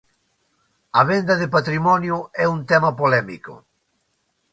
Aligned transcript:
A 0.99 1.01
venda 1.11 1.33
de 1.41 1.51
patrimonio 1.55 2.17
é 2.43 2.45
un 2.55 2.59
tema 2.71 2.91
polémico. 3.01 3.53